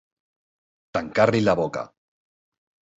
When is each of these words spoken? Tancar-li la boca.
Tancar-li 0.99 1.45
la 1.47 1.57
boca. 1.63 1.87